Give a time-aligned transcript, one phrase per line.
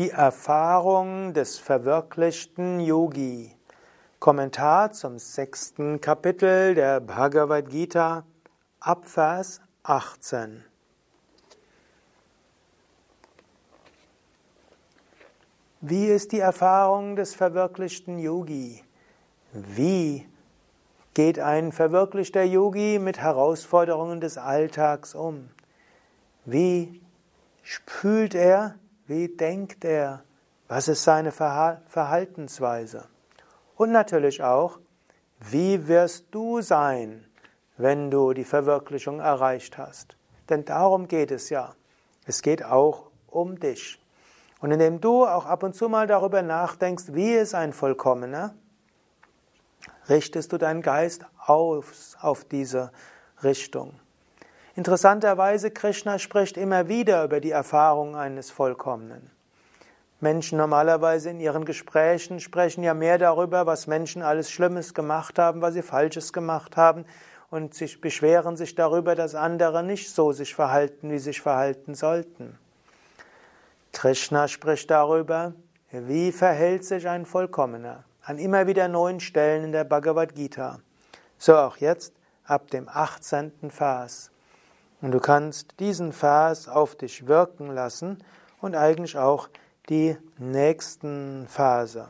[0.00, 3.54] Die Erfahrung des verwirklichten Yogi.
[4.18, 8.24] Kommentar zum sechsten Kapitel der Bhagavad Gita,
[8.78, 10.64] Abvers 18.
[15.82, 18.82] Wie ist die Erfahrung des verwirklichten Yogi?
[19.52, 20.26] Wie
[21.12, 25.50] geht ein verwirklichter Yogi mit Herausforderungen des Alltags um?
[26.46, 27.02] Wie
[27.62, 28.76] fühlt er
[29.10, 30.22] wie denkt er?
[30.68, 33.08] Was ist seine Verhaltensweise?
[33.74, 34.78] Und natürlich auch,
[35.40, 37.26] wie wirst du sein,
[37.76, 40.16] wenn du die Verwirklichung erreicht hast?
[40.48, 41.74] Denn darum geht es ja.
[42.24, 44.00] Es geht auch um dich.
[44.60, 48.54] Und indem du auch ab und zu mal darüber nachdenkst, wie ist ein Vollkommener,
[50.08, 52.92] richtest du deinen Geist auf, auf diese
[53.42, 53.98] Richtung.
[54.80, 59.30] Interessanterweise, Krishna spricht immer wieder über die Erfahrung eines Vollkommenen.
[60.20, 65.60] Menschen normalerweise in ihren Gesprächen sprechen ja mehr darüber, was Menschen alles Schlimmes gemacht haben,
[65.60, 67.04] was sie Falsches gemacht haben
[67.50, 71.94] und sich beschweren sich darüber, dass andere nicht so sich verhalten, wie sie sich verhalten
[71.94, 72.58] sollten.
[73.92, 75.52] Krishna spricht darüber,
[75.90, 80.80] wie verhält sich ein Vollkommener, an immer wieder neuen Stellen in der Bhagavad Gita.
[81.36, 82.14] So auch jetzt
[82.46, 83.52] ab dem 18.
[83.68, 84.30] Vers.
[85.00, 88.22] Und du kannst diesen Vers auf dich wirken lassen
[88.60, 89.48] und eigentlich auch
[89.88, 92.08] die nächsten Verse.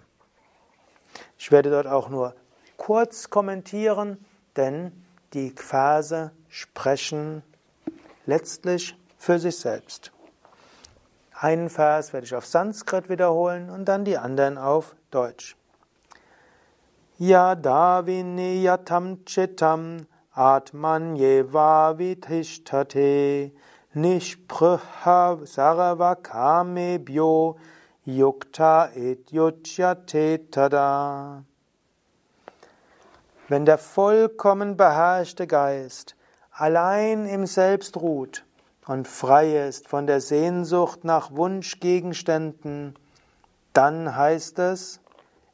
[1.38, 2.34] Ich werde dort auch nur
[2.77, 4.24] kurz kommentieren,
[4.56, 4.92] denn
[5.32, 7.42] die Verse sprechen
[8.27, 10.10] letztlich für sich selbst.
[11.32, 15.56] Einen Vers werde ich auf Sanskrit wiederholen und dann die anderen auf Deutsch.
[17.19, 20.06] Yadavineyatam chitam
[20.41, 23.52] Atmanyeva vitishtate
[23.94, 27.56] nishprha sarvakamebhyo
[28.06, 31.44] yukta etyuchyate tada.
[33.48, 36.16] Wenn der vollkommen beherrschte Geist
[36.53, 38.47] allein im Selbst ruht
[38.87, 42.94] und frei ist von der Sehnsucht nach Wunschgegenständen,
[43.75, 45.00] dann heißt es,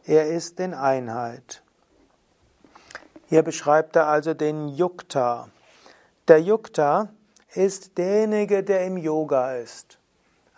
[0.04, 1.64] er ist in Einheit.
[3.28, 5.48] Hier beschreibt er also den Yukta.
[6.28, 7.08] Der Yukta
[7.54, 9.98] ist derjenige, der im Yoga ist.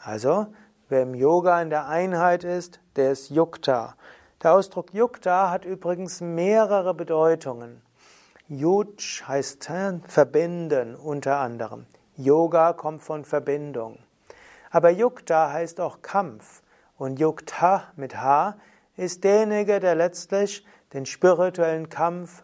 [0.02, 0.48] Also,
[0.90, 3.94] wer im Yoga in der Einheit ist, der ist Yukta.
[4.42, 7.80] Der Ausdruck Yukta hat übrigens mehrere Bedeutungen.
[8.48, 9.70] Yuj heißt
[10.06, 11.86] verbinden unter anderem.
[12.16, 13.98] Yoga kommt von Verbindung.
[14.70, 16.62] Aber Yukta heißt auch Kampf.
[16.98, 18.56] Und Yukta mit H
[18.96, 22.42] ist derjenige, der letztlich den spirituellen Kampf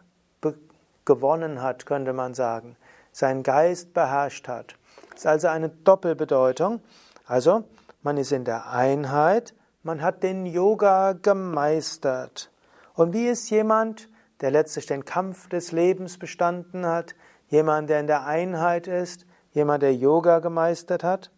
[1.04, 2.76] gewonnen hat, könnte man sagen,
[3.12, 4.76] seinen Geist beherrscht hat.
[5.10, 6.80] Das ist also eine Doppelbedeutung.
[7.26, 7.64] Also,
[8.02, 12.50] man ist in der Einheit, man hat den Yoga gemeistert.
[12.94, 14.08] Und wie ist jemand,
[14.40, 17.14] der letztlich den Kampf des Lebens bestanden hat,
[17.48, 21.30] jemand, der in der Einheit ist, jemand, der Yoga gemeistert hat?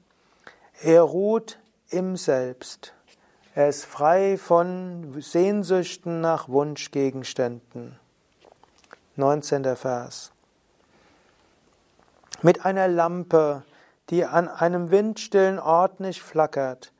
[0.82, 1.58] Er ruht
[1.90, 2.94] im Selbst.
[3.54, 7.98] Er ist frei von Sehnsüchten nach Wunschgegenständen.
[9.18, 9.76] 19.
[9.76, 10.30] Vers.
[12.42, 13.62] Mit einer Lampe,
[14.10, 16.92] die an einem windstillen Ort nicht flackert,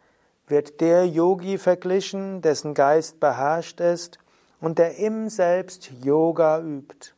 [0.47, 4.19] wird der Yogi verglichen, dessen Geist beherrscht ist
[4.63, 7.13] und der im Selbst Yoga übt.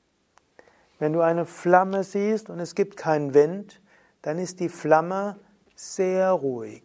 [0.99, 3.81] Wenn du eine Flamme siehst und es gibt keinen Wind,
[4.23, 5.37] dann ist die Flamme
[5.77, 6.83] sehr ruhig.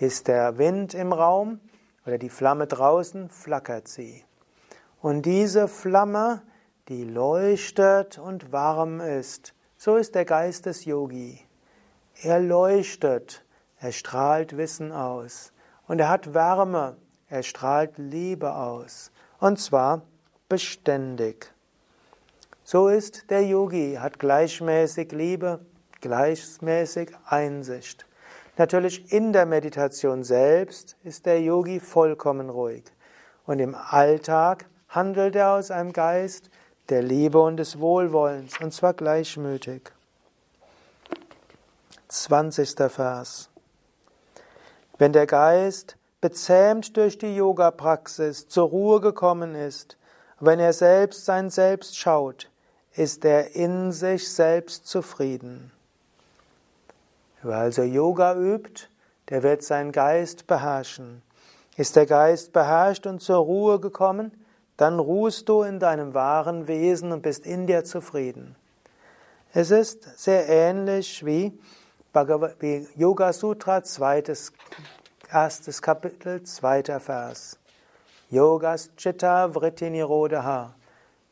[0.00, 1.60] Ist der Wind im Raum
[2.04, 4.24] oder die Flamme draußen, flackert sie.
[5.00, 6.42] Und diese Flamme
[6.92, 9.54] die leuchtet und warm ist.
[9.78, 11.40] So ist der Geist des Yogi.
[12.22, 13.46] Er leuchtet,
[13.78, 15.54] er strahlt Wissen aus
[15.88, 16.98] und er hat Wärme,
[17.28, 19.10] er strahlt Liebe aus
[19.40, 20.02] und zwar
[20.50, 21.50] beständig.
[22.62, 25.64] So ist der Yogi, hat gleichmäßig Liebe,
[26.02, 28.04] gleichmäßig Einsicht.
[28.58, 32.84] Natürlich in der Meditation selbst ist der Yogi vollkommen ruhig
[33.46, 36.50] und im Alltag handelt er aus einem Geist,
[36.88, 39.82] der Liebe und des Wohlwollens, und zwar gleichmütig.
[42.08, 42.90] 20.
[42.90, 43.48] Vers.
[44.98, 49.96] Wenn der Geist bezähmt durch die Yoga-Praxis zur Ruhe gekommen ist,
[50.38, 52.50] wenn er selbst sein Selbst schaut,
[52.94, 55.72] ist er in sich selbst zufrieden.
[57.42, 58.88] Wer also Yoga übt,
[59.30, 61.22] der wird seinen Geist beherrschen.
[61.76, 64.32] Ist der Geist beherrscht und zur Ruhe gekommen,
[64.76, 68.56] dann ruhst du in deinem wahren Wesen und bist in dir zufrieden.
[69.52, 71.58] Es ist sehr ähnlich wie,
[72.60, 74.52] wie Yoga Sutra, zweites
[75.30, 77.58] Erstes Kapitel, zweiter Vers.
[78.30, 80.74] Yogas Chitta Vritti Nirodha.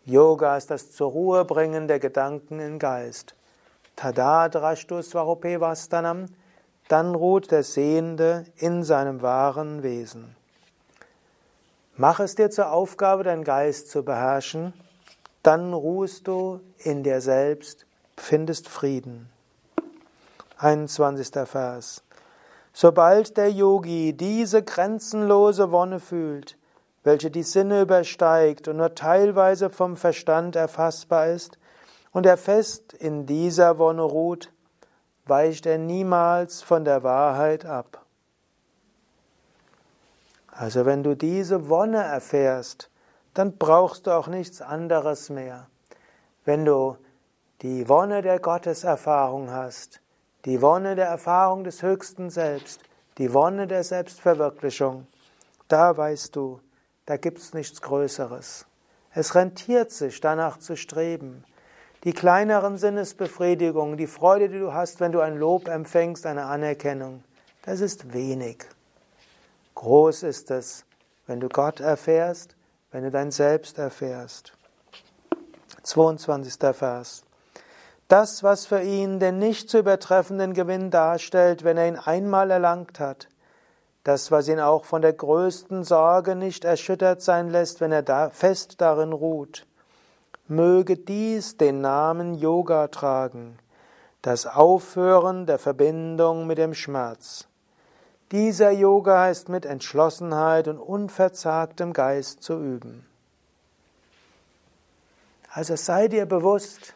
[0.05, 3.35] Yoga ist das zur Ruhe bringen der Gedanken im Geist.
[3.97, 6.27] Tada Drashtu Svarupe Vastanam.
[6.89, 10.37] Dann ruht der Sehende in seinem wahren Wesen.
[12.01, 14.73] Mach es dir zur Aufgabe, deinen Geist zu beherrschen,
[15.43, 17.85] dann ruhst du in dir selbst,
[18.17, 19.29] findest Frieden.
[20.57, 21.47] 21.
[21.47, 22.03] Vers.
[22.73, 26.57] Sobald der Yogi diese grenzenlose Wonne fühlt,
[27.05, 31.59] welche die Sinne übersteigt und nur teilweise vom Verstand erfassbar ist,
[32.13, 34.51] und er fest in dieser Wonne ruht,
[35.27, 38.00] weicht er niemals von der Wahrheit ab.
[40.61, 42.91] Also wenn du diese Wonne erfährst,
[43.33, 45.69] dann brauchst du auch nichts anderes mehr.
[46.45, 46.99] Wenn du
[47.63, 50.03] die Wonne der Gotteserfahrung hast,
[50.45, 52.83] die Wonne der Erfahrung des höchsten Selbst,
[53.17, 55.07] die Wonne der Selbstverwirklichung,
[55.69, 56.61] da weißt du,
[57.07, 58.67] da gibt's nichts Größeres.
[59.15, 61.43] Es rentiert sich, danach zu streben.
[62.05, 67.25] Die kleineren Sinnesbefriedigungen, die Freude, die du hast, wenn du ein Lob empfängst, eine Anerkennung,
[67.63, 68.67] das ist wenig.
[69.75, 70.85] Groß ist es,
[71.27, 72.57] wenn du Gott erfährst,
[72.91, 74.53] wenn du dein Selbst erfährst.
[75.83, 76.55] 22.
[76.75, 77.23] Vers.
[78.09, 82.99] Das, was für ihn den nicht zu übertreffenden Gewinn darstellt, wenn er ihn einmal erlangt
[82.99, 83.29] hat,
[84.03, 88.31] das, was ihn auch von der größten Sorge nicht erschüttert sein lässt, wenn er da
[88.31, 89.67] fest darin ruht,
[90.49, 93.59] möge dies den Namen Yoga tragen,
[94.23, 97.47] das Aufhören der Verbindung mit dem Schmerz.
[98.33, 103.05] Dieser Yoga ist mit Entschlossenheit und unverzagtem Geist zu üben.
[105.53, 106.95] Also sei dir bewusst,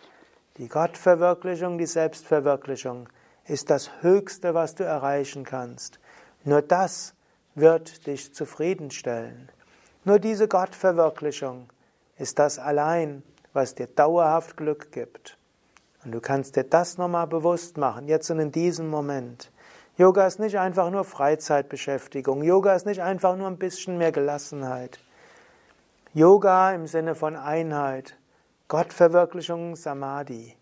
[0.58, 3.08] die Gottverwirklichung, die Selbstverwirklichung
[3.46, 5.98] ist das Höchste, was du erreichen kannst.
[6.44, 7.14] Nur das
[7.56, 9.50] wird dich zufriedenstellen.
[10.04, 11.68] Nur diese Gottverwirklichung
[12.16, 15.36] ist das allein, was dir dauerhaft Glück gibt.
[16.04, 19.50] Und du kannst dir das nochmal bewusst machen, jetzt und in diesem Moment.
[19.96, 22.42] Yoga ist nicht einfach nur Freizeitbeschäftigung.
[22.42, 24.98] Yoga ist nicht einfach nur ein bisschen mehr Gelassenheit.
[26.14, 28.16] Yoga im Sinne von Einheit,
[28.66, 30.56] Gottverwirklichung Samadhi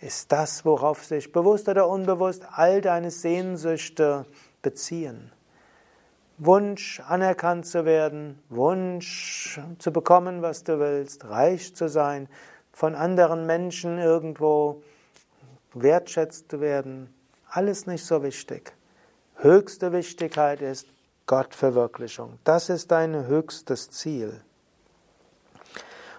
[0.00, 4.26] ist das, worauf sich bewusst oder unbewusst all deine Sehnsüchte
[4.62, 5.30] beziehen.
[6.38, 12.28] Wunsch, anerkannt zu werden, Wunsch zu bekommen, was du willst, reich zu sein,
[12.72, 14.82] von anderen Menschen irgendwo
[15.72, 17.14] wertschätzt zu werden,
[17.56, 18.74] alles nicht so wichtig.
[19.36, 20.86] Höchste Wichtigkeit ist
[21.26, 22.38] Gottverwirklichung.
[22.44, 24.42] Das ist dein höchstes Ziel.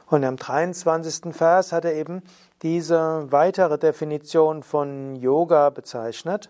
[0.08, 1.36] Und am 23.
[1.36, 2.24] Vers hat er eben
[2.64, 6.50] diese weitere Definition von Yoga bezeichnet.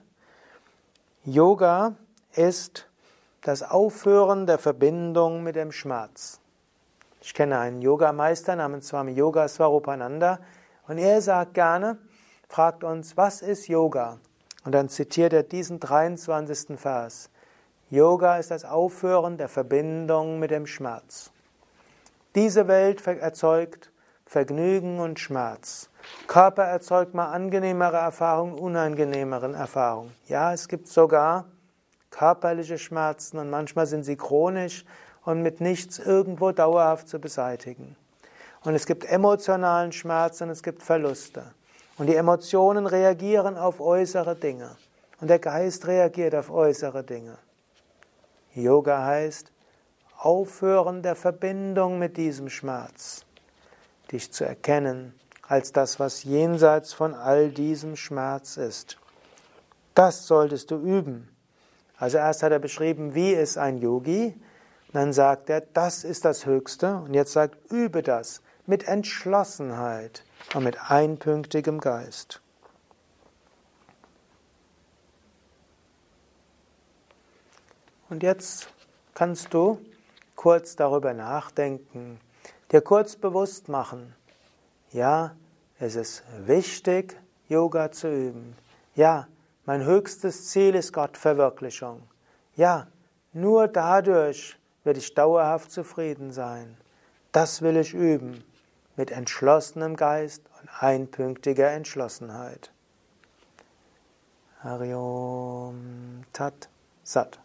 [1.25, 1.95] Yoga
[2.33, 2.87] ist
[3.41, 6.39] das Aufhören der Verbindung mit dem Schmerz.
[7.21, 10.39] Ich kenne einen Yogameister namens Swami Yoga Swarupananda
[10.87, 11.97] und er sagt gerne,
[12.47, 14.19] fragt uns, was ist Yoga?
[14.67, 16.77] Und dann zitiert er diesen 23.
[16.77, 17.29] Vers.
[17.89, 21.31] Yoga ist das Aufhören der Verbindung mit dem Schmerz.
[22.35, 23.93] Diese Welt erzeugt
[24.25, 25.89] Vergnügen und Schmerz.
[26.27, 30.13] Körper erzeugt mal angenehmere Erfahrungen, unangenehmeren Erfahrungen.
[30.27, 31.45] Ja, es gibt sogar
[32.11, 34.83] körperliche Schmerzen und manchmal sind sie chronisch
[35.23, 37.95] und mit nichts irgendwo dauerhaft zu beseitigen.
[38.65, 41.53] Und es gibt emotionalen Schmerz und es gibt Verluste.
[41.97, 44.75] Und die Emotionen reagieren auf äußere Dinge.
[45.19, 47.37] Und der Geist reagiert auf äußere Dinge.
[48.53, 49.51] Yoga heißt,
[50.19, 53.23] Aufhören der Verbindung mit diesem Schmerz,
[54.11, 55.13] dich zu erkennen
[55.47, 58.97] als das, was jenseits von all diesem Schmerz ist.
[59.93, 61.29] Das solltest du üben.
[61.97, 64.35] Also erst hat er beschrieben, wie ist ein Yogi,
[64.91, 70.23] dann sagt er, das ist das Höchste, und jetzt sagt, übe das mit Entschlossenheit
[70.53, 72.41] und mit einpünktigem Geist.
[78.09, 78.69] Und jetzt
[79.13, 79.79] kannst du
[80.35, 82.19] kurz darüber nachdenken,
[82.71, 84.15] dir kurz bewusst machen,
[84.91, 85.35] ja,
[85.79, 88.55] es ist wichtig, Yoga zu üben.
[88.95, 89.27] Ja,
[89.65, 92.01] mein höchstes Ziel ist Gottverwirklichung.
[92.55, 92.87] Ja,
[93.33, 96.77] nur dadurch werde ich dauerhaft zufrieden sein.
[97.31, 98.43] Das will ich üben,
[98.97, 102.71] mit entschlossenem Geist und einpünktiger Entschlossenheit.
[104.61, 106.67] Hariom Tat
[107.03, 107.39] Sat.